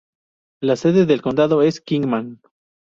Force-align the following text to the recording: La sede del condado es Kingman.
La 0.63 0.77
sede 0.77 1.05
del 1.05 1.21
condado 1.21 1.61
es 1.61 1.79
Kingman. 1.79 2.41